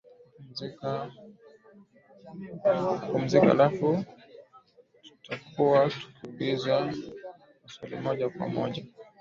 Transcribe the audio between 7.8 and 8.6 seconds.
moja kwa